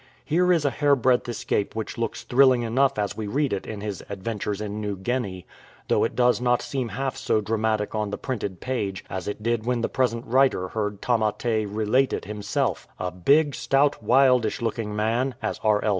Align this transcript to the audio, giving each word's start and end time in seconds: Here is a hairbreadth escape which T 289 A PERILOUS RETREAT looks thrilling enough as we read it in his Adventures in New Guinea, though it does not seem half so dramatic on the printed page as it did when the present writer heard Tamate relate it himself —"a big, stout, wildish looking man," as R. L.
Here 0.25 0.51
is 0.51 0.65
a 0.65 0.71
hairbreadth 0.71 1.29
escape 1.29 1.75
which 1.75 1.93
T 1.93 2.01
289 2.01 2.07
A 2.07 2.25
PERILOUS 2.25 2.25
RETREAT 2.25 2.33
looks 2.33 2.33
thrilling 2.33 2.61
enough 2.63 2.97
as 2.97 3.15
we 3.15 3.27
read 3.27 3.53
it 3.53 3.67
in 3.71 3.81
his 3.81 4.03
Adventures 4.09 4.59
in 4.59 4.81
New 4.81 4.97
Guinea, 4.97 5.45
though 5.89 6.03
it 6.03 6.15
does 6.15 6.41
not 6.41 6.63
seem 6.63 6.87
half 6.89 7.15
so 7.15 7.39
dramatic 7.39 7.93
on 7.93 8.09
the 8.09 8.17
printed 8.17 8.59
page 8.59 9.05
as 9.11 9.27
it 9.27 9.43
did 9.43 9.67
when 9.67 9.81
the 9.81 9.87
present 9.89 10.25
writer 10.25 10.69
heard 10.69 11.03
Tamate 11.03 11.67
relate 11.69 12.13
it 12.13 12.25
himself 12.25 12.87
—"a 12.99 13.11
big, 13.11 13.53
stout, 13.53 14.01
wildish 14.01 14.59
looking 14.59 14.95
man," 14.95 15.35
as 15.39 15.59
R. 15.63 15.85
L. 15.85 15.89